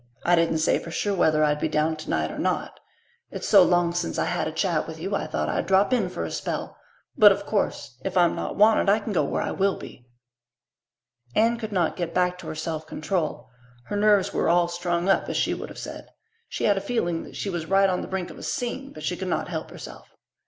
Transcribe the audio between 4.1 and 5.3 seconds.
I had a chat with you I